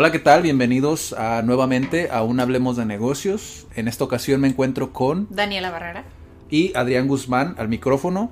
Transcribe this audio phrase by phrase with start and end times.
[0.00, 0.42] Hola, ¿qué tal?
[0.42, 3.66] Bienvenidos a, nuevamente a un Hablemos de Negocios.
[3.74, 6.04] En esta ocasión me encuentro con Daniela Barrera
[6.48, 8.30] y Adrián Guzmán al micrófono.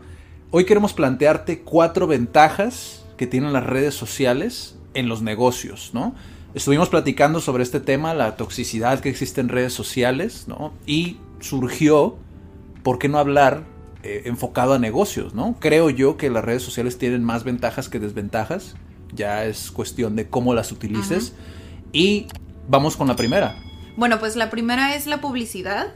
[0.53, 6.15] Hoy queremos plantearte cuatro ventajas que tienen las redes sociales en los negocios, ¿no?
[6.55, 10.73] Estuvimos platicando sobre este tema, la toxicidad que existe en redes sociales, ¿no?
[10.87, 12.17] Y surgió,
[12.85, 13.65] ¿por qué no hablar
[14.05, 15.57] eh, enfocado a negocios, ¿no?
[15.59, 18.77] Creo yo que las redes sociales tienen más ventajas que desventajas.
[19.15, 21.35] Ya es cuestión de cómo las utilices.
[21.93, 22.27] Y
[22.69, 23.57] vamos con la primera.
[23.97, 25.95] Bueno, pues la primera es la publicidad,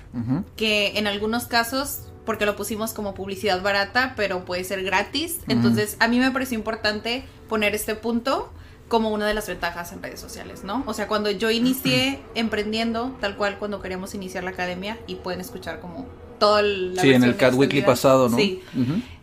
[0.57, 5.41] que en algunos casos, porque lo pusimos como publicidad barata, pero puede ser gratis.
[5.49, 8.53] Entonces, a mí me pareció importante poner este punto
[8.89, 10.83] como una de las ventajas en redes sociales, ¿no?
[10.87, 15.41] O sea, cuando yo inicié emprendiendo, tal cual cuando queríamos iniciar la academia, y pueden
[15.41, 16.07] escuchar como
[16.39, 16.99] todo el...
[17.01, 18.37] Sí, en el Cat Weekly pasado, ¿no?
[18.37, 18.63] Sí.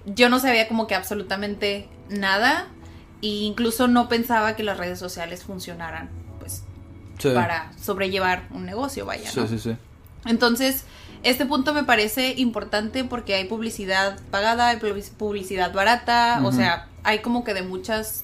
[0.05, 2.67] Yo no sabía como que absolutamente nada,
[3.21, 6.09] e incluso no pensaba que las redes sociales funcionaran
[7.33, 9.29] para sobrellevar un negocio, vaya.
[9.29, 9.75] Sí, sí, sí.
[10.25, 10.83] Entonces,
[11.23, 14.77] este punto me parece importante porque hay publicidad pagada, hay
[15.17, 18.23] publicidad barata, o sea, hay como que de muchas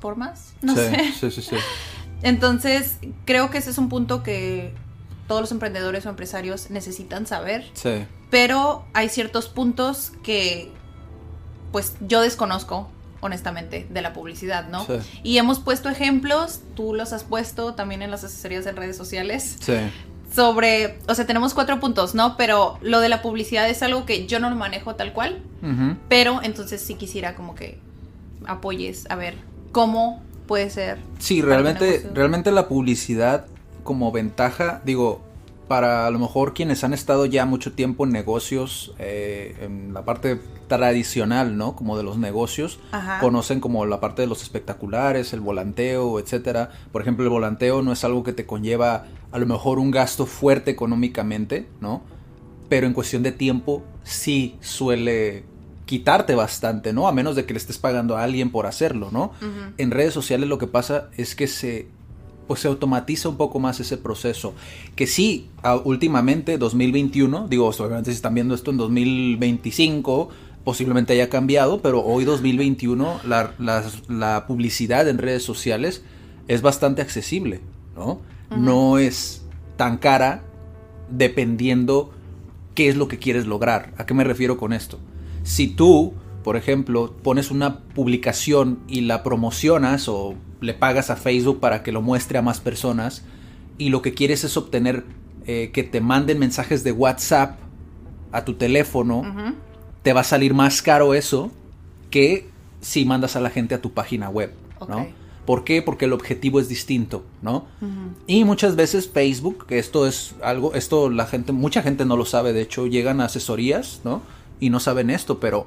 [0.00, 1.12] formas, no sé.
[1.18, 1.56] Sí, sí, sí.
[2.22, 4.74] Entonces, creo que ese es un punto que
[5.26, 7.68] todos los emprendedores o empresarios necesitan saber.
[7.74, 8.06] Sí.
[8.30, 10.72] Pero hay ciertos puntos que
[11.72, 12.88] pues yo desconozco
[13.20, 14.86] honestamente, de la publicidad, ¿no?
[15.22, 19.56] Y hemos puesto ejemplos, tú los has puesto también en las asesorías en redes sociales.
[19.60, 19.74] Sí.
[20.32, 22.36] Sobre, o sea, tenemos cuatro puntos, ¿no?
[22.36, 25.40] Pero lo de la publicidad es algo que yo no lo manejo tal cual,
[26.08, 27.78] pero entonces sí quisiera como que
[28.46, 29.34] apoyes a ver
[29.72, 30.98] cómo puede ser.
[31.18, 33.46] Sí, realmente, realmente la publicidad
[33.82, 35.22] como ventaja, digo,
[35.68, 40.04] para a lo mejor quienes han estado ya mucho tiempo en negocios, eh, en la
[40.04, 41.76] parte tradicional, ¿no?
[41.76, 42.78] Como de los negocios,
[43.20, 46.70] conocen como la parte de los espectaculares, el volanteo, etcétera.
[46.92, 50.26] Por ejemplo, el volanteo no es algo que te conlleva a lo mejor un gasto
[50.26, 52.02] fuerte económicamente, ¿no?
[52.68, 55.44] Pero en cuestión de tiempo sí suele
[55.84, 57.06] quitarte bastante, ¿no?
[57.06, 59.32] A menos de que le estés pagando a alguien por hacerlo, ¿no?
[59.78, 61.88] En redes sociales lo que pasa es que se
[62.46, 64.54] pues se automatiza un poco más ese proceso.
[64.94, 65.48] Que sí,
[65.84, 70.28] últimamente, 2021, digo, obviamente si están viendo esto en 2025,
[70.64, 73.52] posiblemente haya cambiado, pero hoy 2021 la,
[74.08, 76.02] la, publicidad en redes sociales
[76.48, 77.60] es bastante accesible,
[77.94, 78.20] ¿no?
[78.50, 79.44] No es
[79.76, 80.42] tan cara
[81.08, 82.10] dependiendo
[82.74, 83.92] qué es lo que quieres lograr.
[83.96, 84.98] ¿A qué me refiero con esto?
[85.42, 91.60] Si tú, por ejemplo, pones una publicación y la promocionas o le pagas a Facebook
[91.60, 93.24] para que lo muestre a más personas
[93.78, 95.04] y lo que quieres es obtener
[95.46, 97.58] eh, que te manden mensajes de WhatsApp
[98.32, 99.22] a tu teléfono,
[100.02, 101.50] te va a salir más caro eso
[102.10, 102.48] que
[102.80, 104.52] si mandas a la gente a tu página web,
[104.88, 105.06] ¿no?
[105.44, 105.80] ¿Por qué?
[105.80, 107.66] Porque el objetivo es distinto, ¿no?
[108.26, 112.24] Y muchas veces Facebook, que esto es algo, esto la gente, mucha gente no lo
[112.24, 114.22] sabe, de hecho, llegan a asesorías, ¿no?
[114.58, 115.66] Y no saben esto, pero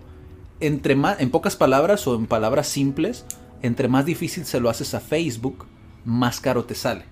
[0.60, 3.26] entre más, en pocas palabras o en palabras simples,
[3.62, 5.66] entre más difícil se lo haces a Facebook,
[6.06, 7.04] más caro te sale.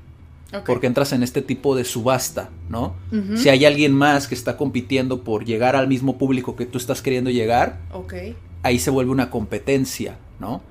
[0.65, 2.95] Porque entras en este tipo de subasta, ¿no?
[3.35, 7.01] Si hay alguien más que está compitiendo por llegar al mismo público que tú estás
[7.01, 7.79] queriendo llegar,
[8.63, 10.61] ahí se vuelve una competencia, ¿no?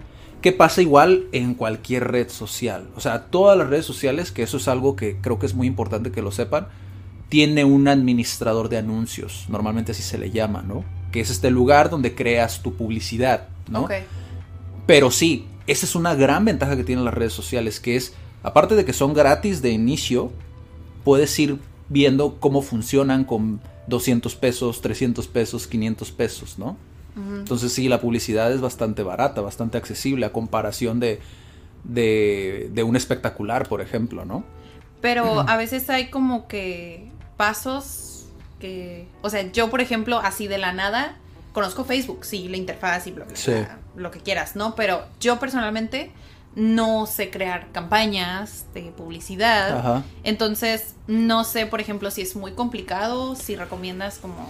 [0.40, 2.88] ¿Qué pasa igual en cualquier red social?
[2.96, 5.66] O sea, todas las redes sociales, que eso es algo que creo que es muy
[5.66, 6.68] importante que lo sepan,
[7.28, 10.84] tiene un administrador de anuncios, normalmente así se le llama, ¿no?
[11.10, 13.88] Que es este lugar donde creas tu publicidad, ¿no?
[14.86, 18.74] Pero sí, esa es una gran ventaja que tienen las redes sociales, que es, aparte
[18.74, 20.32] de que son gratis de inicio,
[21.04, 26.76] puedes ir viendo cómo funcionan con 200 pesos, 300 pesos, 500 pesos, ¿no?
[27.16, 31.18] Entonces sí, la publicidad es bastante barata, bastante accesible a comparación de,
[31.82, 34.44] de, de un espectacular, por ejemplo, ¿no?
[35.00, 38.26] Pero a veces hay como que pasos
[38.60, 41.16] que, o sea, yo por ejemplo, así de la nada,
[41.56, 43.26] conozco Facebook, sí, la interfaz y bla,
[43.96, 44.74] lo que quieras, ¿no?
[44.74, 46.12] Pero yo personalmente
[46.54, 49.78] no sé crear campañas de publicidad.
[49.78, 50.04] Ajá.
[50.22, 54.46] Entonces, no sé, por ejemplo, si es muy complicado, si recomiendas como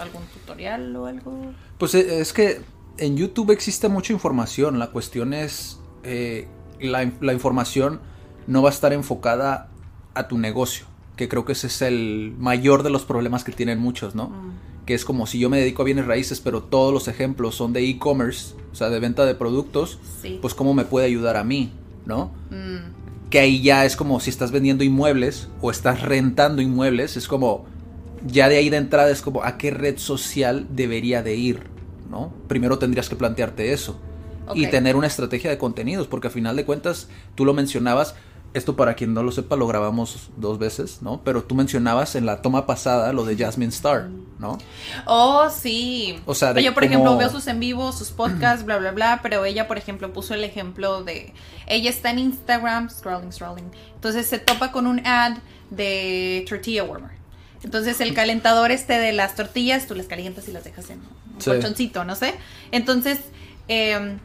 [0.00, 1.52] algún tutorial o algo.
[1.78, 2.60] Pues eh, es que
[2.96, 4.80] en YouTube existe mucha información.
[4.80, 6.48] La cuestión es, eh,
[6.80, 8.00] la, información
[8.48, 9.68] no va a estar enfocada
[10.14, 13.78] a tu negocio, que creo que ese es el mayor de los problemas que tienen
[13.78, 14.30] muchos, ¿no?
[14.30, 17.54] Mm que es como si yo me dedico a bienes raíces, pero todos los ejemplos
[17.54, 19.98] son de e-commerce, o sea, de venta de productos,
[20.40, 21.70] pues cómo me puede ayudar a mí,
[22.06, 22.32] ¿no?
[22.48, 23.28] Mm.
[23.28, 27.66] Que ahí ya es como si estás vendiendo inmuebles o estás rentando inmuebles, es como,
[28.26, 31.64] ya de ahí de entrada es como, ¿a qué red social debería de ir?
[32.08, 32.32] ¿No?
[32.48, 34.00] Primero tendrías que plantearte eso.
[34.54, 38.14] Y tener una estrategia de contenidos, porque a final de cuentas, tú lo mencionabas,
[38.54, 41.20] esto para quien no lo sepa, lo grabamos dos veces, ¿no?
[41.22, 44.08] Pero tú mencionabas en la toma pasada lo de Jasmine Star,
[44.38, 44.58] ¿no?
[45.06, 46.18] Oh, sí.
[46.24, 49.44] O sea, yo, por ejemplo, veo sus en vivo, sus podcasts, bla, bla, bla, pero
[49.44, 51.34] ella, por ejemplo, puso el ejemplo de,
[51.66, 55.38] ella está en Instagram, scrolling, scrolling, entonces se topa con un ad
[55.70, 57.18] de Tortilla Warmer.
[57.62, 61.40] Entonces el calentador este de las tortillas, tú las calientas y las dejas en un
[61.44, 62.34] colchoncito, no sé.
[62.70, 63.18] Entonces,
[63.66, 64.16] eh,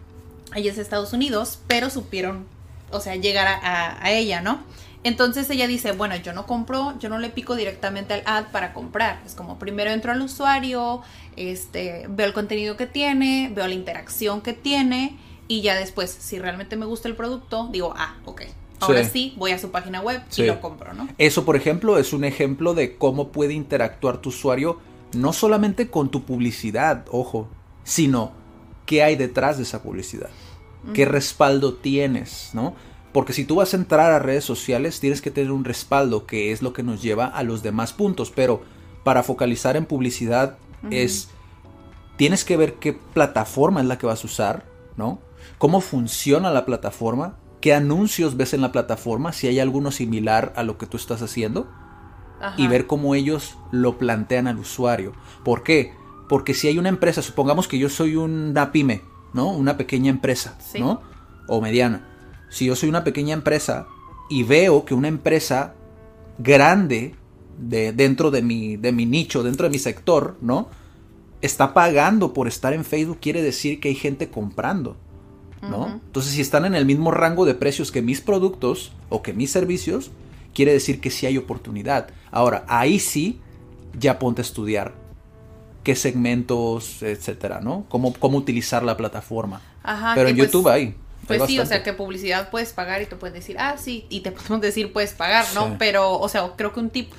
[0.56, 2.46] ella es de Estados Unidos, pero supieron
[2.94, 4.64] o sea, llegar a, ella, ¿no?
[5.04, 8.74] Entonces ella dice, bueno, yo no compro, yo no le pico directamente al ad para
[8.74, 9.22] comprar.
[9.26, 11.02] Es como primero entro al usuario,
[11.36, 15.18] este, veo el contenido que tiene, veo la interacción que tiene
[15.50, 18.44] y ya después, si realmente me gusta el producto, digo, ah, ok.
[18.80, 21.08] Ahora sí, voy a su página web y lo compro, ¿no?
[21.18, 24.80] Eso, por ejemplo, es un ejemplo de cómo puede interactuar tu usuario
[25.14, 27.48] no solamente con tu publicidad, ojo,
[27.86, 28.32] sino
[28.86, 30.30] qué hay detrás de esa publicidad
[30.94, 32.76] qué respaldo tienes, ¿no?
[33.14, 36.52] Porque si tú vas a entrar a redes sociales, tienes que tener un respaldo, que
[36.52, 38.32] es lo que nos lleva a los demás puntos.
[38.32, 38.64] Pero
[39.04, 40.58] para focalizar en publicidad
[40.90, 41.30] es,
[42.18, 44.66] tienes que ver qué plataforma es la que vas a usar,
[44.98, 45.20] ¿no?
[45.60, 50.64] Cómo funciona la plataforma, qué anuncios ves en la plataforma, si hay alguno similar a
[50.64, 51.70] lo que tú estás haciendo.
[52.58, 55.14] Y ver cómo ellos lo plantean al usuario.
[55.46, 55.94] ¿Por qué?
[56.28, 59.02] Porque si hay una empresa, supongamos que yo soy una pyme,
[59.34, 59.50] ¿no?
[59.50, 61.02] Una pequeña empresa, ¿no?
[61.48, 62.08] O mediana.
[62.50, 63.88] Si yo soy una pequeña empresa
[64.30, 65.74] y veo que una empresa
[66.38, 67.16] grande
[67.58, 70.70] de, dentro de mi, de mi nicho, dentro de mi sector, ¿no?
[71.42, 74.96] Está pagando por estar en Facebook, quiere decir que hay gente comprando,
[75.62, 76.02] ¿no?
[76.06, 79.52] Entonces, si están en el mismo rango de precios que mis productos o que mis
[79.52, 80.12] servicios,
[80.54, 82.10] quiere decir que sí hay oportunidad.
[82.32, 83.40] Ahora, ahí sí,
[83.98, 85.03] ya ponte a estudiar
[85.84, 87.86] qué segmentos, etcétera, ¿no?
[87.90, 89.62] Cómo, cómo utilizar la plataforma.
[89.84, 90.96] Ajá, Pero en pues, YouTube hay.
[91.28, 94.22] Pues sí, o sea, que publicidad puedes pagar y te puedes decir, ah, sí, y
[94.22, 95.78] te podemos decir puedes pagar, ¿no?
[95.78, 97.14] Pero, o sea, creo que un tip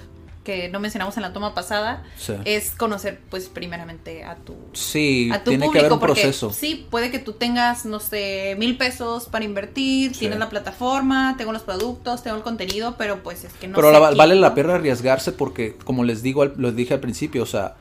[0.44, 2.05] que no mencionamos en la toma pasada
[2.44, 6.87] es conocer pues primeramente a tu sí a tu tiene que haber un proceso sí
[6.90, 11.62] puede que tú tengas no sé mil pesos para invertir tienes la plataforma tengo los
[11.62, 15.76] productos tengo el contenido pero pues es que no pero vale la pena arriesgarse porque
[15.82, 17.76] como les digo les dije al principio o sea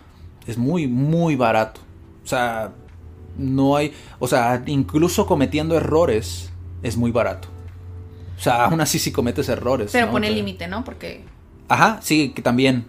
[0.48, 1.81] es muy, muy barato.
[2.24, 2.72] O sea,
[3.38, 6.51] no hay, o sea, incluso cometiendo errores
[6.81, 7.48] es muy barato.
[8.38, 9.92] O sea, aún así si cometes errores.
[9.92, 10.84] Pero pone límite, ¿no?
[10.84, 11.24] Porque...
[11.69, 12.86] Ajá, sí, que también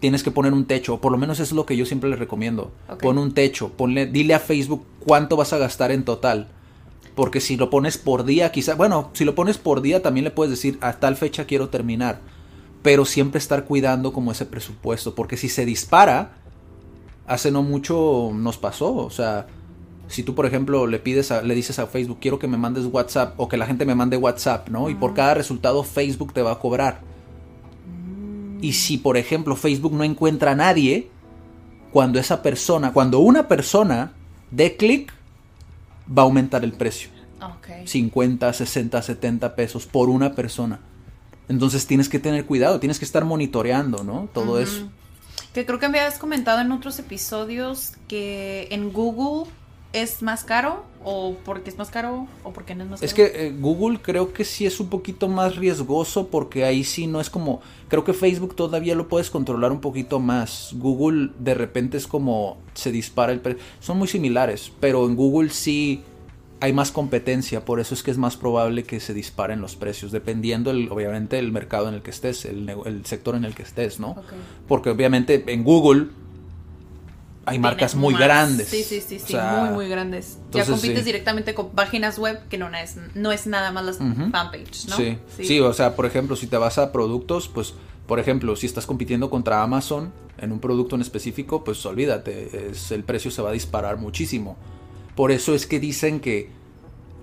[0.00, 2.72] tienes que poner un techo, por lo menos es lo que yo siempre les recomiendo.
[3.00, 6.48] Pon un techo, ponle, dile a Facebook cuánto vas a gastar en total.
[7.14, 10.30] Porque si lo pones por día, quizá, bueno, si lo pones por día también le
[10.30, 12.20] puedes decir a tal fecha quiero terminar.
[12.82, 16.32] Pero siempre estar cuidando como ese presupuesto, porque si se dispara,
[17.26, 19.46] hace no mucho nos pasó, o sea,
[20.08, 22.86] si tú por ejemplo le pides a, le dices a Facebook quiero que me mandes
[22.86, 24.90] WhatsApp o que la gente me mande WhatsApp, ¿no?
[24.90, 27.00] Y por cada resultado Facebook te va a cobrar.
[28.60, 31.08] Y si por ejemplo Facebook no encuentra a nadie,
[31.92, 34.12] cuando esa persona, cuando una persona
[34.50, 35.12] dé clic,
[36.06, 37.10] va a aumentar el precio.
[37.84, 40.80] 50, 60, 70 pesos por una persona.
[41.48, 44.28] Entonces tienes que tener cuidado, tienes que estar monitoreando, ¿no?
[44.32, 44.88] Todo eso.
[45.54, 49.50] Que creo que me habías comentado en otros episodios que en Google
[49.94, 53.06] es más caro o porque es más caro o porque no es más caro.
[53.06, 57.06] Es que eh, Google creo que sí es un poquito más riesgoso porque ahí sí
[57.06, 60.70] no es como creo que Facebook todavía lo puedes controlar un poquito más.
[60.74, 63.62] Google de repente es como se dispara el precio.
[63.78, 66.02] Son muy similares, pero en Google sí
[66.64, 70.12] hay más competencia, por eso es que es más probable que se disparen los precios,
[70.12, 74.00] dependiendo el, obviamente el mercado en el que estés, el, sector en el que estés,
[74.00, 74.16] ¿no?
[74.66, 76.06] Porque obviamente en Google
[77.44, 78.68] hay marcas muy grandes.
[78.68, 80.38] Sí, sí, sí, sí, muy, muy grandes.
[80.52, 84.88] ya compites directamente con páginas web que no es, no es nada más las fanpage,
[84.88, 84.96] ¿no?
[84.96, 87.74] Sí, sí, o sea, por ejemplo, si te vas a productos, pues,
[88.06, 92.90] por ejemplo, si estás compitiendo contra Amazon en un producto en específico, pues olvídate, es,
[92.90, 94.56] el precio se va a disparar muchísimo.
[95.14, 96.50] Por eso es que dicen que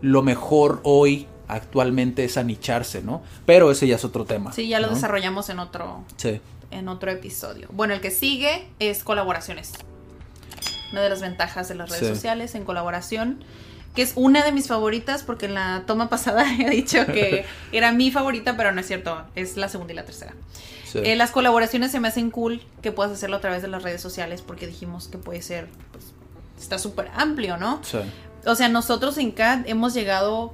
[0.01, 3.21] lo mejor hoy actualmente es anicharse, ¿no?
[3.45, 4.53] Pero ese ya es otro tema.
[4.53, 6.03] Sí, ya lo desarrollamos en otro,
[6.71, 7.67] en otro episodio.
[7.71, 9.73] Bueno, el que sigue es colaboraciones.
[10.91, 13.43] Una de las ventajas de las redes sociales en colaboración.
[13.95, 17.91] que es una de mis favoritas, porque en la toma pasada he dicho que era
[17.91, 20.33] mi favorita, pero no es cierto, es la segunda y la tercera.
[20.93, 24.01] Eh, las colaboraciones se me hacen cool que puedas hacerlo a través de las redes
[24.01, 26.10] sociales, porque dijimos que puede ser, pues,
[26.61, 27.79] está súper amplio, ¿no?
[27.83, 27.99] Sí.
[28.45, 30.53] O sea, nosotros en CAD hemos llegado...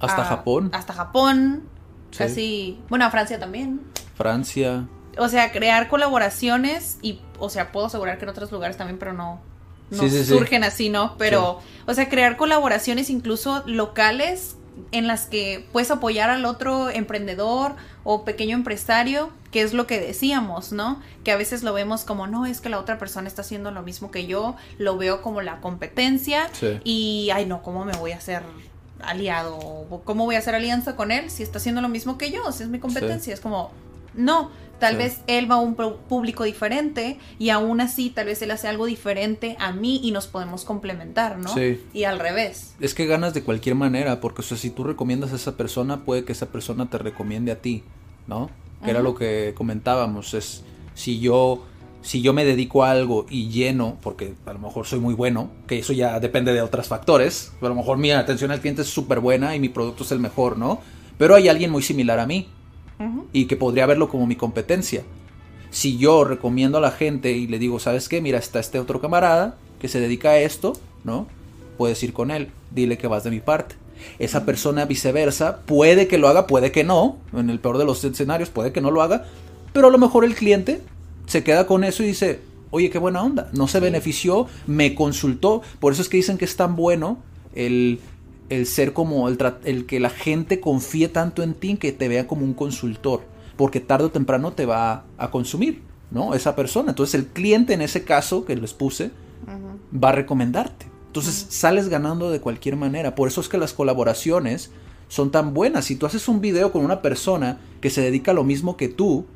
[0.00, 0.70] Hasta Japón.
[0.72, 1.64] Hasta Japón,
[2.16, 2.80] casi...
[2.88, 3.80] Bueno, a Francia también.
[4.16, 4.86] Francia.
[5.16, 9.12] O sea, crear colaboraciones y, o sea, puedo asegurar que en otros lugares también, pero
[9.12, 9.40] no,
[9.90, 11.16] no surgen así, ¿no?
[11.18, 14.56] Pero, o sea, crear colaboraciones incluso locales
[14.92, 20.00] en las que puedes apoyar al otro emprendedor o pequeño empresario, que es lo que
[20.00, 21.00] decíamos, ¿no?
[21.24, 23.82] Que a veces lo vemos como, no, es que la otra persona está haciendo lo
[23.82, 26.50] mismo que yo, lo veo como la competencia
[26.84, 28.42] y, ay, no, ¿cómo me voy a hacer
[29.00, 29.58] aliado?
[30.04, 32.50] ¿Cómo voy a hacer alianza con él si está haciendo lo mismo que yo?
[32.52, 33.72] Si es mi competencia, es como,
[34.14, 38.50] no, Tal vez él va a un público diferente y aún así tal vez él
[38.52, 41.52] hace algo diferente a mí y nos podemos complementar, ¿no?
[41.52, 41.82] Sí.
[41.92, 42.74] Y al revés.
[42.80, 46.04] Es que ganas de cualquier manera, porque o sea, si tú recomiendas a esa persona,
[46.04, 47.82] puede que esa persona te recomiende a ti,
[48.28, 48.50] ¿no?
[48.84, 50.62] Que era lo que comentábamos, es
[50.94, 51.64] si yo
[52.00, 55.50] si yo me dedico a algo y lleno, porque a lo mejor soy muy bueno,
[55.66, 58.88] que eso ya depende de otros factores, a lo mejor mi atención al cliente es
[58.88, 60.80] súper buena y mi producto es el mejor, ¿no?
[61.18, 62.48] Pero hay alguien muy similar a mí
[63.32, 65.02] y que podría verlo como mi competencia.
[65.70, 68.20] Si yo recomiendo a la gente y le digo, ¿sabes qué?
[68.20, 70.72] Mira, está este otro camarada que se dedica a esto,
[71.04, 71.26] ¿no?
[71.76, 73.74] Puedes ir con él, dile que vas de mi parte.
[74.18, 78.04] Esa persona viceversa puede que lo haga, puede que no, en el peor de los
[78.04, 79.24] escenarios puede que no lo haga,
[79.72, 80.80] pero a lo mejor el cliente
[81.26, 82.40] se queda con eso y dice,
[82.70, 86.44] oye, qué buena onda, no se benefició, me consultó, por eso es que dicen que
[86.44, 87.18] es tan bueno
[87.54, 88.00] el
[88.48, 92.26] el ser como el, el, que la gente confíe tanto en ti que te vea
[92.26, 93.22] como un consultor,
[93.56, 96.34] porque tarde o temprano te va a, consumir, ¿no?
[96.34, 96.90] Esa persona.
[96.90, 99.10] Entonces el cliente en ese caso que les puse
[99.92, 100.86] va a recomendarte.
[101.08, 103.14] Entonces sales ganando de cualquier manera.
[103.14, 104.70] Por eso es que las colaboraciones
[105.08, 105.86] son tan buenas.
[105.86, 108.88] Si tú haces un video con una persona que se dedica a lo mismo que
[108.88, 109.26] tú,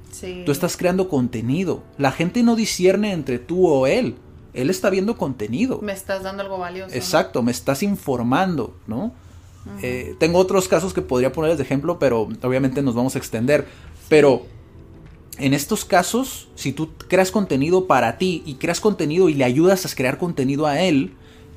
[0.47, 1.83] tú estás creando contenido.
[1.99, 4.17] La gente no discierne entre tú o él
[4.55, 5.81] él está viendo contenido.
[5.83, 6.95] Me estás dando algo valioso.
[6.95, 9.12] Exacto, me estás informando, ¿no?
[9.81, 13.67] Eh, tengo otros casos que podría ponerles de ejemplo, pero obviamente nos vamos a extender.
[14.09, 14.45] Pero
[15.38, 19.87] en estos casos, si tú creas contenido para ti y creas contenido y le ayudas
[19.87, 21.14] a crear contenido a él,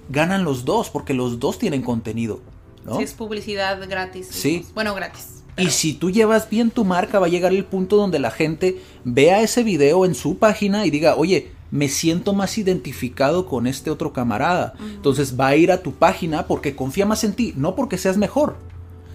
[0.09, 2.39] ganan los dos, porque los dos tienen contenido.
[2.85, 2.97] ¿no?
[2.97, 4.27] Si es publicidad gratis.
[4.29, 4.65] Sí.
[4.74, 5.43] Bueno, gratis.
[5.57, 8.81] Y si tú llevas bien tu marca, va a llegar el punto donde la gente
[9.05, 13.89] vea ese video en su página y diga, oye, me siento más identificado con este
[13.89, 14.74] otro camarada.
[14.79, 18.17] Entonces va a ir a tu página porque confía más en ti, no porque seas
[18.17, 18.57] mejor,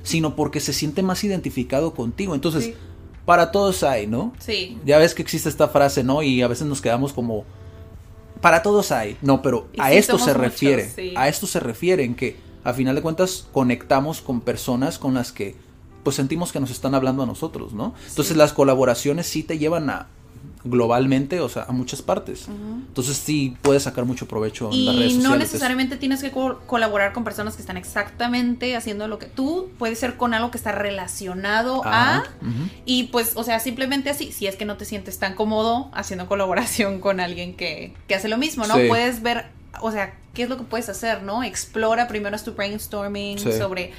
[0.02, 2.35] sino porque se siente más identificado contigo.
[2.35, 2.75] Entonces,
[3.26, 4.32] para todos hay, ¿no?
[4.38, 4.78] Sí.
[4.85, 6.23] Ya ves que existe esta frase, ¿no?
[6.23, 7.44] Y a veces nos quedamos como,
[8.40, 9.16] para todos hay.
[9.23, 10.90] No, pero a esto se refiere.
[11.16, 15.32] A esto se refiere en que, a final de cuentas, conectamos con personas con las
[15.32, 15.56] que
[16.02, 17.94] pues sentimos que nos están hablando a nosotros, ¿no?
[18.09, 20.09] Entonces las colaboraciones sí te llevan a
[20.62, 22.47] globalmente, o sea, a muchas partes.
[22.49, 25.25] Entonces sí puedes sacar mucho provecho en las redes sociales.
[25.25, 29.71] Y no necesariamente tienes que colaborar con personas que están exactamente haciendo lo que tú,
[29.79, 32.25] puede ser con algo que está relacionado a
[32.85, 36.26] y pues, o sea, simplemente así, si es que no te sientes tan cómodo haciendo
[36.26, 38.75] colaboración con alguien que, que hace lo mismo, ¿no?
[38.88, 39.47] Puedes ver,
[39.81, 41.43] o sea, qué es lo que puedes hacer, ¿no?
[41.43, 43.93] Explora primero tu brainstorming sobre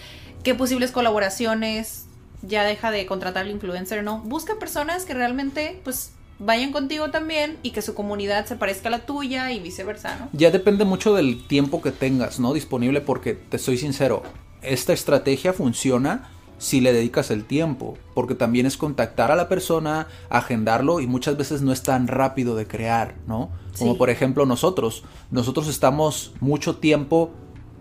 [0.43, 2.05] qué posibles colaboraciones
[2.41, 4.19] ya deja de contratar al influencer, ¿no?
[4.19, 8.91] Busca personas que realmente, pues, vayan contigo también y que su comunidad se parezca a
[8.91, 10.29] la tuya y viceversa, ¿no?
[10.33, 12.53] Ya depende mucho del tiempo que tengas, ¿no?
[12.53, 14.23] Disponible porque, te soy sincero,
[14.61, 20.07] esta estrategia funciona si le dedicas el tiempo, porque también es contactar a la persona,
[20.29, 23.49] agendarlo y muchas veces no es tan rápido de crear, ¿no?
[23.77, 27.31] Como por ejemplo nosotros, nosotros estamos mucho tiempo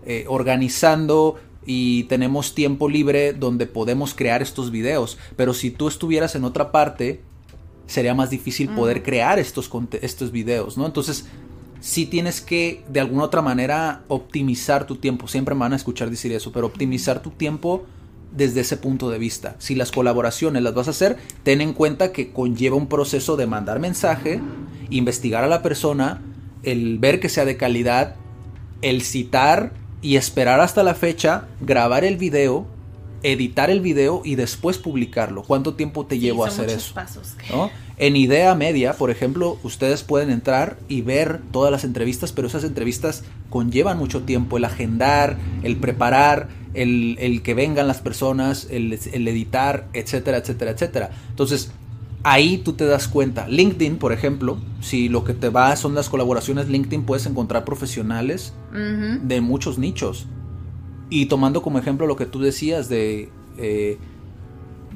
[0.05, 6.33] eh, organizando y tenemos tiempo libre donde podemos crear estos videos, pero si tú estuvieras
[6.35, 7.21] en otra parte,
[7.87, 9.69] sería más difícil poder crear estos,
[10.01, 10.85] estos videos, ¿no?
[10.85, 11.25] Entonces,
[11.81, 15.27] sí tienes que de alguna otra manera optimizar tu tiempo.
[15.27, 17.85] Siempre me van a escuchar decir eso, pero optimizar tu tiempo
[18.31, 19.55] desde ese punto de vista.
[19.59, 23.47] Si las colaboraciones las vas a hacer, ten en cuenta que conlleva un proceso de
[23.47, 24.39] mandar mensaje,
[24.89, 26.21] investigar a la persona,
[26.63, 28.15] el ver que sea de calidad,
[28.81, 32.65] el citar y esperar hasta la fecha, grabar el video
[33.23, 35.43] editar el video y después publicarlo.
[35.43, 36.93] ¿Cuánto tiempo te llevo a hacer eso?
[37.97, 42.63] En Idea Media, por ejemplo, ustedes pueden entrar y ver todas las entrevistas, pero esas
[42.63, 49.27] entrevistas conllevan mucho tiempo, el agendar, el preparar, el, que vengan las personas, el, el
[49.27, 51.09] editar, etcétera, etcétera, etcétera.
[51.29, 51.71] Entonces,
[52.23, 53.47] ahí tú te das cuenta.
[53.47, 58.53] LinkedIn, por ejemplo, si lo que te va son las colaboraciones LinkedIn, puedes encontrar profesionales
[58.71, 60.27] de muchos nichos
[61.11, 63.99] Y tomando como ejemplo lo que tú decías de, eh,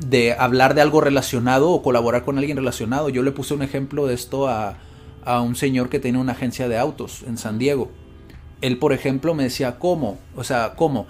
[0.07, 4.07] de hablar de algo relacionado o colaborar con alguien relacionado, yo le puse un ejemplo
[4.07, 4.77] de esto a,
[5.25, 7.91] a un señor que tiene una agencia de autos en San Diego.
[8.61, 10.17] Él, por ejemplo, me decía, ¿cómo?
[10.37, 11.07] O sea, ¿cómo?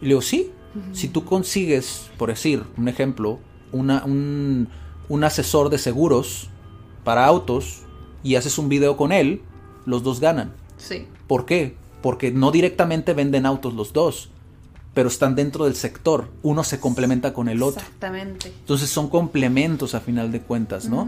[0.00, 0.50] Y le digo, sí,
[0.92, 3.38] si tú consigues, por decir, un ejemplo,
[3.72, 4.68] una, un,
[5.10, 6.48] un asesor de seguros
[7.04, 7.82] para autos
[8.22, 9.42] y haces un video con él,
[9.84, 10.54] los dos ganan.
[10.78, 11.06] Sí.
[11.26, 11.76] ¿Por qué?
[12.02, 14.30] Porque no directamente venden autos los dos,
[14.96, 16.30] pero están dentro del sector.
[16.42, 17.82] Uno se complementa con el otro.
[17.82, 18.48] Exactamente.
[18.48, 21.06] Entonces son complementos a final de cuentas, ¿no?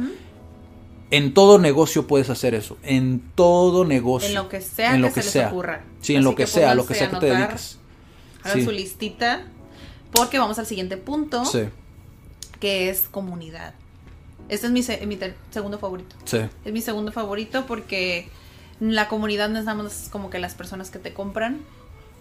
[1.11, 2.77] En todo negocio puedes hacer eso.
[2.83, 4.29] En todo negocio.
[4.29, 5.45] En lo que sea en lo que, que se sea.
[5.45, 5.85] les ocurra.
[6.03, 7.79] Sí, en lo que sea, lo que sea que te dediques.
[8.43, 8.65] Hagan Sí.
[8.67, 9.47] su listita.
[10.13, 11.61] Porque vamos al siguiente punto, Sí,
[12.61, 13.73] que es comunidad.
[14.51, 15.19] Este es mi, mi
[15.51, 16.15] segundo favorito.
[16.27, 18.29] sí, Es mi segundo favorito porque
[18.81, 21.61] la comunidad no es nada más como que las personas que te compran.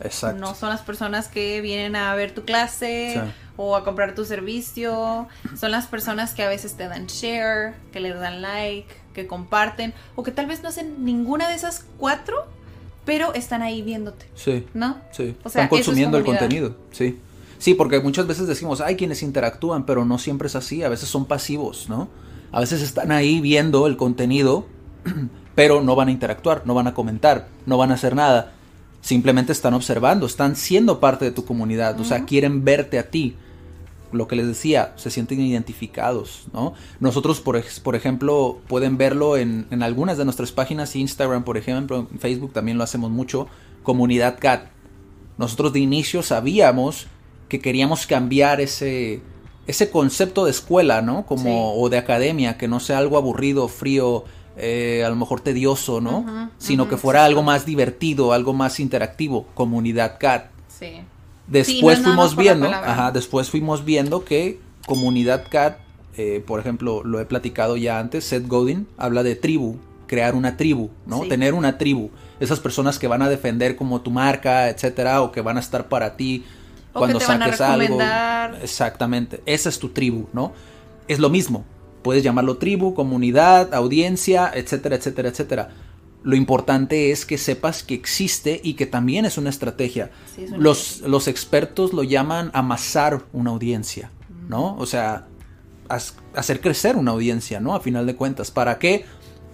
[0.02, 0.40] Exacto.
[0.40, 3.32] No son las personas que vienen a ver tu clase Sí.
[3.58, 5.28] o a comprar tu servicio.
[5.60, 9.94] Son las personas que a veces te dan share, que le dan like, que comparten
[10.16, 12.46] o que tal vez no hacen ninguna de esas cuatro,
[13.06, 14.98] pero están ahí viéndote, Sí, ¿no?
[15.12, 15.36] sí.
[15.44, 16.76] O sea, Están es consumiendo el contenido.
[16.92, 17.20] Sí.
[17.58, 20.84] Sí, porque muchas veces decimos, hay quienes interactúan, pero no siempre es así.
[20.84, 22.08] A veces son pasivos, ¿no?
[22.52, 24.68] A veces están ahí viendo el contenido,
[25.56, 28.52] pero no van a interactuar, no van a comentar, no van a hacer nada.
[29.02, 33.36] Simplemente están observando, están siendo parte de tu comunidad, o sea, quieren verte a ti.
[34.12, 36.74] Lo que les decía, se sienten identificados, ¿no?
[37.02, 41.58] Nosotros, por, ej- por ejemplo, pueden verlo en, en algunas de nuestras páginas, Instagram, por
[41.58, 43.48] ejemplo, en Facebook también lo hacemos mucho,
[43.84, 44.68] Comunidad Cat.
[45.38, 47.08] Nosotros de inicio sabíamos
[47.50, 49.22] que queríamos cambiar ese,
[49.68, 51.26] ese concepto de escuela, ¿no?
[51.26, 51.76] Como, Sí.
[51.78, 54.24] o de academia, que no sea algo aburrido, frío,
[54.58, 56.50] eh, a lo mejor tedioso, ¿no?
[56.58, 60.48] Sino que fuera sí, algo más divertido, algo más interactivo, Comunidad Cat.
[60.68, 61.02] Sí.
[61.48, 65.78] Después Sí, no fuimos viendo, ajá, después fuimos viendo que Comunidad Cat,
[66.18, 70.58] eh, por ejemplo, lo he platicado ya antes, Seth Godin habla de tribu, crear una
[70.58, 71.24] tribu, ¿no?
[71.24, 71.30] Sí.
[71.30, 72.10] Tener una tribu.
[72.40, 75.88] Esas personas que van a defender como tu marca, etcétera, o que van a estar
[75.88, 76.46] para ti
[76.94, 78.00] O cuando que te van a saques algo.
[78.62, 79.42] Exactamente.
[79.46, 80.52] Esa es tu tribu, ¿no?
[81.08, 81.64] Es lo mismo.
[82.08, 85.70] Puedes llamarlo tribu, comunidad, audiencia, etcétera, etcétera, etcétera.
[86.24, 90.12] Lo importante es que sepas que existe y que también es una estrategia.
[90.34, 94.10] Sí, es una los, los expertos lo llaman amasar una audiencia,
[94.48, 94.78] ¿no?
[94.78, 95.28] O sea,
[95.90, 97.76] hacer crecer una audiencia, ¿no?
[97.76, 98.52] A final de cuentas.
[98.52, 99.04] ¿Para qué?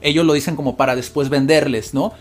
[0.01, 2.13] Ellos lo dicen como para después venderles, ¿no?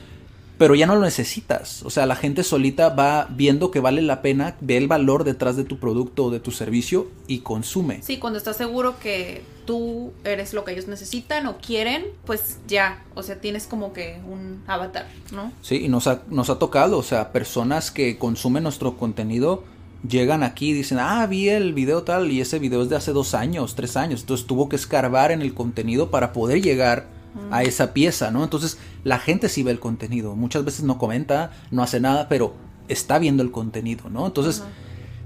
[0.56, 1.82] Pero ya no lo necesitas.
[1.82, 5.58] O sea, la gente solita va viendo que vale la pena, ve el valor detrás
[5.58, 8.02] de tu producto o de tu servicio y consume.
[8.02, 13.04] Sí, cuando estás seguro que tú eres lo que ellos necesitan o quieren, pues ya,
[13.14, 15.52] o sea, tienes como que un avatar, ¿no?
[15.62, 19.64] Sí, y nos ha, nos ha tocado, o sea, personas que consumen nuestro contenido
[20.08, 23.12] llegan aquí y dicen, ah, vi el video tal y ese video es de hace
[23.12, 27.06] dos años, tres años, entonces tuvo que escarbar en el contenido para poder llegar
[27.50, 28.44] a esa pieza, ¿no?
[28.44, 32.54] Entonces la gente sí ve el contenido, muchas veces no comenta, no hace nada, pero
[32.88, 34.26] está viendo el contenido, ¿no?
[34.26, 34.62] Entonces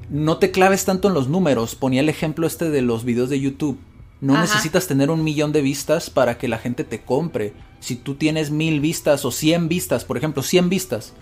[0.09, 3.41] no te claves tanto en los números, ponía el ejemplo este de los videos de
[3.41, 3.79] YouTube.
[4.21, 4.43] No Ajá.
[4.43, 7.53] necesitas tener un millón de vistas para que la gente te compre.
[7.81, 11.13] Si tú tienes mil vistas o 100 vistas, por ejemplo, 100 vistas,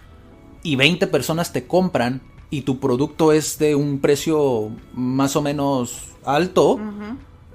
[0.62, 6.10] y 20 personas te compran y tu producto es de un precio más o menos
[6.24, 6.78] alto,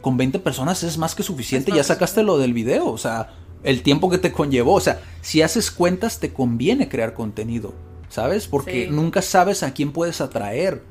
[0.02, 1.72] con 20 personas es más que suficiente.
[1.74, 4.74] Ya sacaste lo del video, o sea, el tiempo que te conllevó.
[4.76, 7.74] O sea, si haces cuentas, te conviene crear contenido,
[8.10, 8.48] ¿sabes?
[8.48, 8.92] Porque Sí.
[8.92, 10.84] nunca sabes a quién puedes atraer.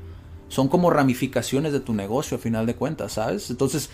[0.49, 3.49] Son como ramificaciones de tu negocio, a final de cuentas, ¿sabes?
[3.51, 3.89] Entonces,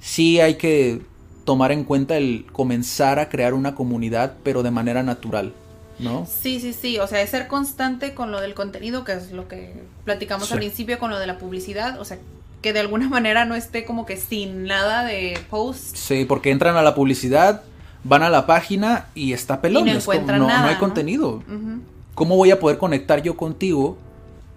[0.00, 1.00] sí hay que
[1.44, 5.52] tomar en cuenta el comenzar a crear una comunidad, pero de manera natural,
[5.98, 6.26] ¿no?
[6.26, 9.46] Sí, sí, sí, o sea, es ser constante con lo del contenido, que es lo
[9.48, 10.54] que platicamos Sí.
[10.54, 12.18] al principio con lo de la publicidad, o sea,
[12.62, 15.98] que de alguna manera no esté como que sin nada de posts.
[15.98, 17.62] Sí, porque entran a la publicidad,
[18.02, 19.86] van a la página y está pelón.
[19.86, 20.80] Y no es como- no, no nada, hay ¿no?
[20.80, 21.28] contenido.
[21.48, 21.80] Ujú.
[22.14, 23.98] ¿Cómo voy a poder conectar yo contigo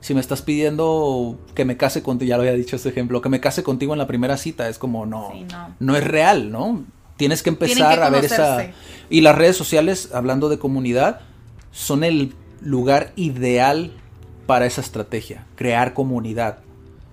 [0.01, 2.29] si me estás pidiendo que me case contigo?
[2.29, 4.69] Ya lo había dicho este ejemplo, que me case contigo en la primera cita.
[4.69, 5.75] Es como, no, Sí, no.
[5.79, 6.83] no es real, ¿no?
[7.17, 8.67] Tienes que empezar que a ver esa...
[9.09, 11.19] Y las redes sociales, hablando de comunidad,
[11.71, 13.91] son el lugar ideal
[14.45, 16.59] para esa estrategia, crear comunidad.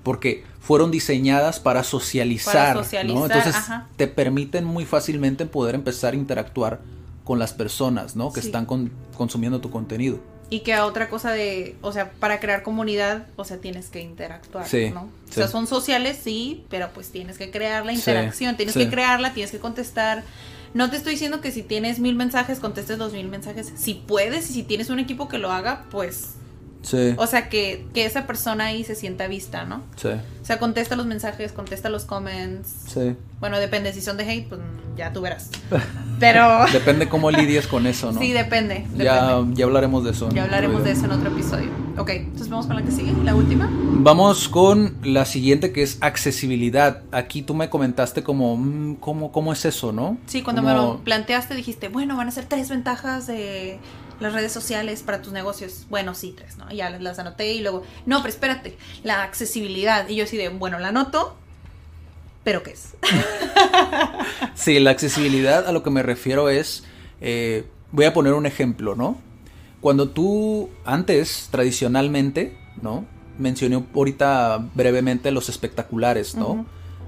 [0.05, 3.27] Porque fueron diseñadas para socializar, Para socializar, ¿no?
[3.27, 3.89] Entonces ajá.
[3.97, 6.81] te permiten muy fácilmente poder empezar a interactuar
[7.25, 8.33] con las personas, ¿no?
[8.33, 8.47] Que Sí.
[8.49, 10.21] están con- consumiendo tu contenido.
[10.49, 14.01] Y que a otra cosa de, o sea, para crear comunidad, o sea, tienes que
[14.01, 15.11] interactuar, Sí, ¿no?
[15.29, 18.89] O sea, son sociales, sí, pero pues tienes que crear la Sí, interacción, tienes que
[18.89, 20.23] crearla, tienes que contestar.
[20.73, 23.73] No te estoy diciendo que si tienes mil mensajes, contestes dos mil mensajes.
[23.77, 26.35] Si puedes y si tienes un equipo que lo haga, pues
[26.87, 27.15] Sí.
[27.19, 29.83] O sea, que, que esa persona ahí se sienta vista, ¿no?
[29.97, 30.09] Sí.
[30.09, 32.69] O sea, contesta los mensajes, contesta los comments.
[32.87, 33.17] Sí.
[33.41, 33.93] Bueno, depende.
[33.93, 34.61] Si son de hate, pues
[34.97, 35.51] ya tú verás.
[36.21, 36.65] Pero...
[36.73, 38.21] Depende cómo lidies con eso, ¿no?
[38.21, 38.75] Sí, depende.
[38.75, 39.05] depende.
[39.05, 40.29] Ya, ya hablaremos de eso.
[40.31, 41.86] Ya hablaremos de eso en otro episodio.
[41.99, 43.71] Ok, entonces vamos con la que sigue, la última.
[43.73, 47.03] Vamos con la siguiente que es accesibilidad.
[47.11, 50.19] Aquí tú me comentaste como, mm, ¿cómo, cómo es eso, no?
[50.27, 53.79] Sí, cuando me lo planteaste dijiste, bueno, van a ser tres ventajas de
[54.21, 55.87] las redes sociales para tus negocios.
[55.89, 56.71] Bueno, sí, tres, ¿no?
[56.71, 60.07] Ya las, las anoté y luego, no, pero espérate, la accesibilidad.
[60.07, 61.35] Y yo así de, bueno, la anoto,
[62.45, 62.95] pero ¿qué es?
[64.55, 66.85] Sí, la accesibilidad a lo que me refiero es,
[67.21, 69.17] eh, voy a poner un ejemplo, ¿no?
[69.87, 73.05] Cuando tú antes, tradicionalmente, ¿no?
[73.39, 76.67] Mencioné ahorita brevemente los espectaculares, ¿no?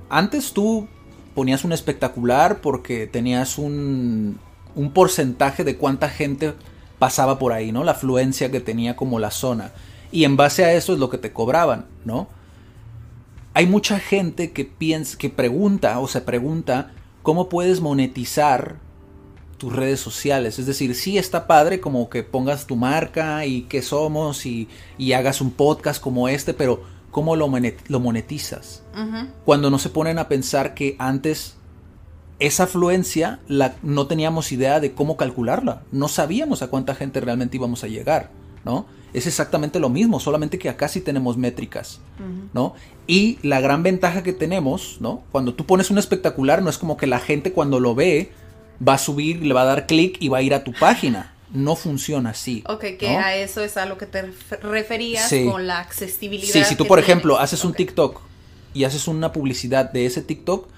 [0.09, 0.87] Antes tú
[1.35, 4.39] ponías un espectacular porque tenías un,
[4.77, 6.55] un porcentaje de cuánta gente
[7.01, 7.83] pasaba por ahí, ¿no?
[7.83, 9.73] La afluencia que tenía como la zona.
[10.13, 12.29] Y en base a eso es lo que te cobraban, ¿no?
[13.55, 16.93] hay mucha gente que piensa, que pregunta o se pregunta
[17.25, 18.77] cómo puedes monetizar
[19.59, 20.59] tus redes sociales.
[20.59, 25.13] Es decir, sí está padre como que pongas tu marca y qué somos y, y
[25.13, 28.83] hagas un podcast como este, pero ¿cómo lo, monet- lo monetizas?
[29.45, 31.57] Cuando no se ponen a pensar que antes
[32.39, 35.83] esa afluencia la, no teníamos idea de cómo calcularla.
[35.91, 38.31] No sabíamos a cuánta gente realmente íbamos a llegar,
[38.65, 38.87] ¿no?
[39.13, 42.01] Es exactamente lo mismo, solamente que acá sí tenemos métricas,
[42.53, 42.75] ¿no?
[43.07, 45.23] Y la gran ventaja que tenemos, ¿no?
[45.33, 48.31] Cuando tú pones un espectacular, no es como que la gente cuando lo ve
[48.87, 51.35] va a subir, le va a dar clic y va a ir a tu página.
[51.53, 52.63] No funciona así.
[52.69, 53.19] Ok, que ¿no?
[53.19, 55.47] a eso es a lo que te ref- referías Sí.
[55.51, 56.53] con la accesibilidad.
[56.53, 57.09] Sí, si tú, por tienes.
[57.11, 57.77] ejemplo, haces un Ok.
[57.79, 58.21] TikTok
[58.75, 60.69] y haces una publicidad de ese TikTok,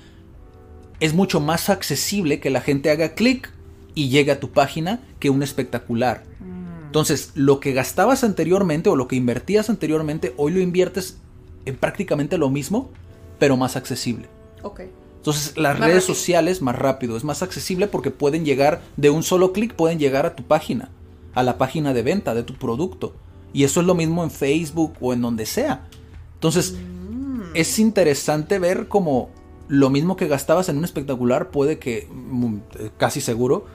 [1.00, 3.50] es mucho más accesible que la gente haga clic
[3.94, 6.22] y llegue a tu página que un espectacular.
[6.40, 6.84] Mm.
[6.86, 11.16] Entonces, lo que gastabas anteriormente o lo que invertías anteriormente, hoy lo inviertes
[11.64, 12.90] en prácticamente lo mismo,
[13.38, 14.28] pero más accesible.
[14.62, 14.82] Ok.
[15.20, 16.14] Entonces, las Más redes rápido.
[16.14, 20.24] sociales más rápido, es más accesible porque pueden llegar de un solo clic, pueden llegar
[20.24, 20.90] a tu página,
[21.34, 23.14] a la página de venta de tu producto.
[23.52, 25.86] Y eso es lo mismo en Facebook o en donde sea.
[26.34, 27.50] Entonces, Mm.
[27.54, 29.28] es interesante ver como
[29.68, 33.66] lo mismo que gastabas en un espectacular puede que, mm, eh, casi seguro,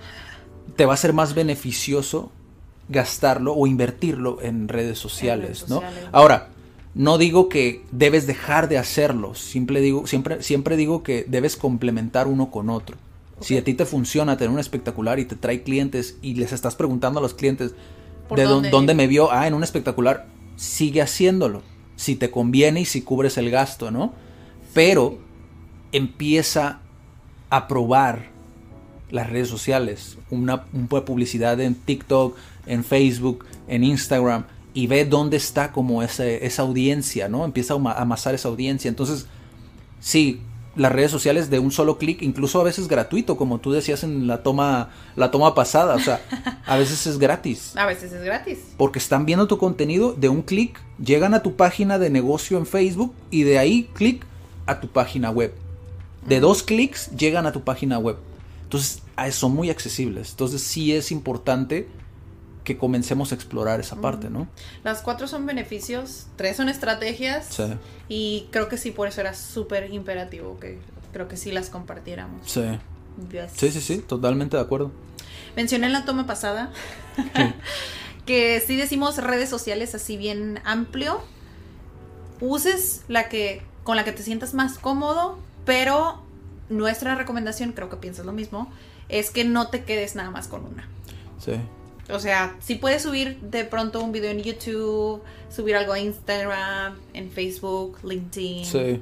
[0.75, 2.31] te va a ser más beneficioso
[2.89, 5.81] gastarlo o invertirlo en redes sociales, redes ¿no?
[6.11, 6.49] Ahora,
[6.95, 12.27] no digo que debes dejar de hacerlo, siempre digo, siempre, siempre digo que debes complementar
[12.27, 12.97] uno con otro.
[13.41, 16.75] Si a ti te funciona tener un espectacular y te trae clientes y les estás
[16.75, 17.73] preguntando a los clientes
[18.29, 18.69] ¿Por de dó- dónde?
[18.69, 21.61] dónde me vio, ah, en un espectacular, sigue haciéndolo.
[21.97, 24.13] Si te conviene y si cubres el gasto, ¿no?
[24.73, 25.17] Pero
[25.91, 26.79] empieza
[27.49, 28.27] a probar
[29.11, 34.85] las redes sociales, una, un poco de publicidad en TikTok, en Facebook, en Instagram y
[34.85, 37.45] ve dónde está como ese- esa audiencia, ¿no?
[37.45, 38.89] Empieza a ama- amasar esa audiencia.
[38.89, 39.25] Entonces,
[39.99, 40.41] sí,
[40.75, 44.27] las redes sociales de un solo clic, incluso a veces gratuito, como tú decías en
[44.27, 46.19] la toma, la toma pasada, o sea,
[46.65, 47.71] a veces es gratis.
[47.77, 48.59] A veces es gratis.
[48.77, 52.65] Porque están viendo tu contenido de un clic, llegan a tu página de negocio en
[52.65, 54.25] Facebook y de ahí clic
[54.65, 55.53] a tu página web.
[56.27, 58.17] De dos clics llegan a tu página web.
[58.63, 60.31] Entonces, son muy accesibles.
[60.31, 61.87] Entonces, sí es importante
[62.65, 64.47] que comencemos a explorar esa parte, ¿no?
[64.83, 67.45] Las cuatro son beneficios, tres son estrategias.
[67.49, 67.63] Sí.
[68.09, 70.79] Y creo que sí, por eso era súper imperativo que
[71.13, 72.41] creo que sí las compartiéramos.
[72.51, 72.63] Sí.
[73.31, 73.51] Yes.
[73.55, 74.91] Sí, sí, sí, totalmente de acuerdo.
[75.55, 76.71] Mencioné en la toma pasada
[78.25, 81.21] que si decimos redes sociales así bien amplio,
[82.41, 86.21] uses la que con la que te sientas más cómodo, pero
[86.69, 88.69] nuestra recomendación, creo que piensas lo mismo,
[89.07, 90.89] es que no te quedes nada más con una.
[91.37, 91.53] Sí.
[92.09, 96.97] O sea, si puedes subir de pronto un video en YouTube, subir algo a Instagram,
[97.13, 98.65] en Facebook, LinkedIn.
[98.65, 99.01] Sí.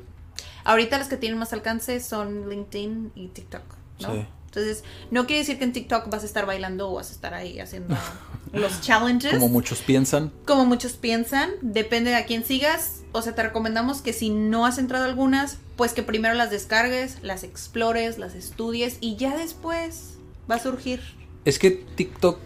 [0.63, 3.63] Ahorita las que tienen más alcance son LinkedIn y TikTok,
[3.99, 4.13] ¿no?
[4.13, 4.25] Sí.
[4.45, 7.33] Entonces, no quiere decir que en TikTok vas a estar bailando o vas a estar
[7.33, 7.97] ahí haciendo
[8.53, 9.33] los challenges.
[9.33, 10.31] Como muchos piensan.
[10.45, 13.01] Como muchos piensan, depende de a quién sigas.
[13.13, 16.51] O sea, te recomendamos que si no has entrado a algunas, pues que primero las
[16.51, 20.17] descargues, las explores, las estudies y ya después
[20.49, 21.01] va a surgir.
[21.45, 22.37] Es que TikTok,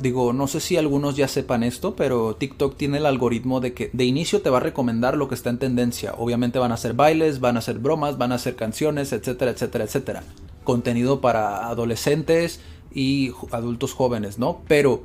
[0.00, 3.90] digo, no sé si algunos ya sepan esto, pero TikTok tiene el algoritmo de que
[3.92, 6.14] de inicio te va a recomendar lo que está en tendencia.
[6.16, 9.84] Obviamente van a ser bailes, van a ser bromas, van a ser canciones, etcétera, etcétera,
[9.84, 10.22] etcétera.
[10.64, 12.60] Contenido para adolescentes
[12.92, 14.62] y adultos jóvenes, ¿no?
[14.68, 15.04] Pero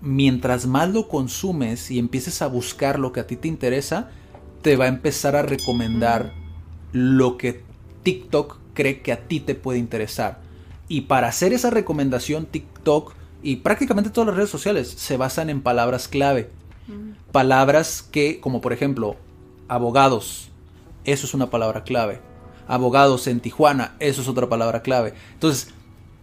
[0.00, 4.10] mientras más lo consumes y empieces a buscar lo que a ti te interesa,
[4.62, 6.32] te va a empezar a recomendar
[6.92, 7.62] lo que
[8.02, 10.40] TikTok cree que a ti te puede interesar.
[10.88, 15.62] Y para hacer esa recomendación, TikTok y prácticamente todas las redes sociales se basan en
[15.62, 16.50] palabras clave.
[17.32, 19.16] palabras que, como por ejemplo,
[19.68, 20.50] abogados,
[21.04, 22.20] eso es una palabra clave.
[22.68, 25.14] Abogados en Tijuana, eso es otra palabra clave.
[25.34, 25.70] Entonces,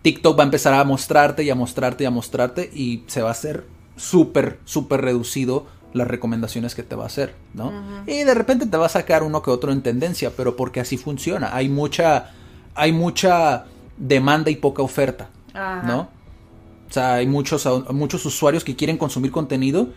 [0.01, 3.29] TikTok va a empezar a mostrarte y a mostrarte y a mostrarte y se va
[3.29, 3.65] a hacer
[3.97, 7.73] súper, súper reducido las recomendaciones que te va a hacer, ¿no?
[8.05, 10.97] Y de repente te va a sacar uno que otro en tendencia, pero porque así
[10.97, 11.55] funciona.
[11.55, 12.31] Hay mucha,
[12.75, 13.65] hay mucha
[13.97, 16.09] demanda y poca oferta, ¿no?
[16.89, 19.89] O sea, hay muchos, muchos usuarios que quieren consumir contenido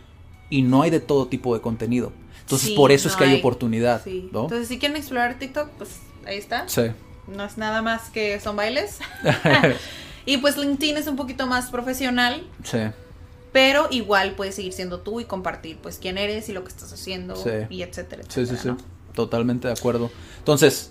[0.50, 2.12] y no hay de todo tipo de contenido.
[2.40, 4.42] Entonces, por eso es que hay, oportunidad, ¿no?
[4.42, 5.90] Entonces, si quieren explorar TikTok, pues
[6.26, 6.68] ahí está.
[6.68, 6.82] Sí.
[7.26, 8.98] No es nada más que son bailes.
[10.26, 12.46] y pues LinkedIn es un poquito más profesional.
[12.64, 12.78] Sí.
[13.52, 16.92] Pero igual puedes seguir siendo tú y compartir pues quién eres y lo que estás
[16.92, 17.34] haciendo
[17.68, 18.70] y etcétera, Sí, sí, sí.
[19.14, 20.10] Totalmente de acuerdo.
[20.38, 20.90] Entonces,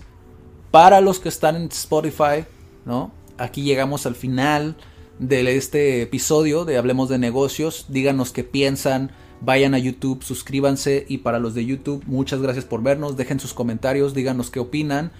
[0.70, 2.44] para los que están en Spotify,
[2.84, 3.12] ¿no?
[3.36, 4.76] Aquí llegamos al final
[5.22, 7.86] de este episodio de Hablemos de Negocios.
[7.88, 9.12] Díganos qué piensan.
[9.40, 13.16] Vayan a YouTube, suscríbanse y para los de YouTube, muchas gracias por vernos.
[13.16, 15.12] Dejen sus comentarios, díganos qué opinan.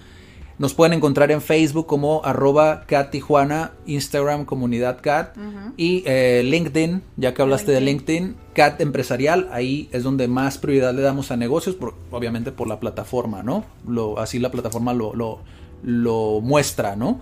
[0.59, 5.35] Nos pueden encontrar en Facebook como arroba Cat Tijuana, Instagram comunidad Cat
[5.77, 10.93] y eh, LinkedIn, ya que hablaste de LinkedIn, Cat Empresarial, ahí es donde más prioridad
[10.93, 11.75] le damos a negocios,
[12.11, 13.65] obviamente por la plataforma, ¿no?
[13.87, 15.41] Lo, así la plataforma lo,
[15.81, 17.19] lo, muestra, ¿no?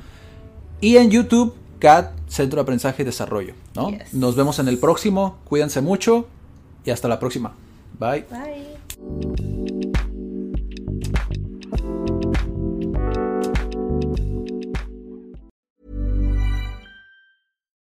[0.82, 3.92] Y en YouTube, Cat Centro de Aprendizaje y Desarrollo, ¿no?
[4.14, 6.28] Nos vemos en el próximo, cuídense mucho
[6.86, 7.54] y hasta la próxima.
[8.00, 8.26] Bye.
[8.30, 8.72] Bye.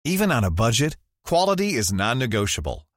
[0.03, 2.85] Even on a budget, quality is non-negotiable.